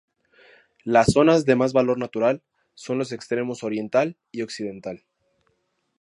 Las 0.83 1.13
zonas 1.13 1.45
de 1.45 1.55
más 1.55 1.73
valor 1.73 1.99
natural 1.99 2.41
son 2.73 2.97
los 2.97 3.11
extremos 3.11 3.63
oriental 3.63 4.17
y 4.31 4.41
occidental. 4.41 5.05